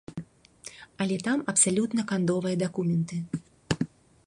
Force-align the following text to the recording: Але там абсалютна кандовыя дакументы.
Але 1.03 1.15
там 1.27 1.43
абсалютна 1.53 2.01
кандовыя 2.11 2.55
дакументы. 2.65 3.21